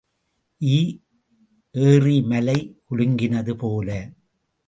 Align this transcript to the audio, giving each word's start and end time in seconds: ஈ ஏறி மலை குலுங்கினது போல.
ஈ 0.61 0.77
ஏறி 1.75 2.21
மலை 2.21 2.57
குலுங்கினது 2.89 3.53
போல. 3.55 3.89